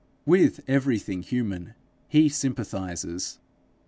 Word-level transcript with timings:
With 0.25 0.61
everything 0.67 1.21
human 1.21 1.75
he 2.07 2.27
sympathizes. 2.27 3.37